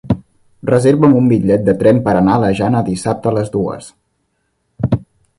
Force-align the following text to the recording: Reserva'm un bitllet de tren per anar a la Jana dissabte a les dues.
Reserva'm 0.67 1.11
un 1.17 1.25
bitllet 1.33 1.67
de 1.67 1.75
tren 1.83 1.99
per 2.07 2.15
anar 2.21 2.37
a 2.37 2.41
la 2.43 2.49
Jana 2.59 2.81
dissabte 2.87 3.29
a 3.33 3.33
les 3.35 3.53
dues. 3.57 3.91